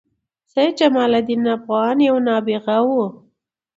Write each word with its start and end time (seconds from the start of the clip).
سيدجمال 0.51 1.11
الدين 1.19 1.43
افغان 1.55 1.97
یو 2.07 2.15
نابغه 2.27 2.77
وه 2.87 3.07